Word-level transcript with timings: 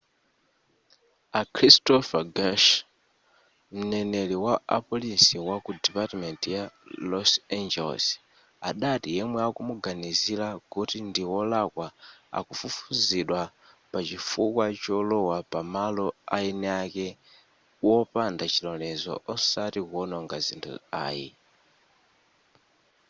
a 1.39 1.41
christopher 1.55 2.23
garcia 2.37 2.81
mneneri 3.89 4.37
wa 4.45 4.55
apolisi 4.77 5.35
waku 5.49 5.69
dipatiment 5.81 6.41
ya 6.55 6.63
los 7.11 7.31
angeles 7.59 8.05
adati 8.69 9.07
yemwe 9.17 9.39
akumuganizira 9.47 10.47
kuti 10.73 10.97
ndi 11.09 11.23
wolakwa 11.31 11.87
akufufuzidwa 12.37 13.41
pa 13.91 13.99
chifukwa 14.07 14.65
cholowa 14.81 15.37
pamalo 15.51 16.05
aeni 16.35 16.67
ake 16.81 17.07
wopanda 17.85 18.45
chilolezo 18.53 19.13
osati 19.33 19.79
kuwononga 19.87 20.37
zinthu 20.45 20.73
ayi 21.05 21.27